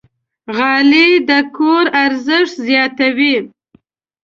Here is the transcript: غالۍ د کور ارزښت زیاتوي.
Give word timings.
غالۍ 0.57 1.09
د 1.29 1.31
کور 1.55 1.85
ارزښت 2.03 2.55
زیاتوي. 2.67 3.35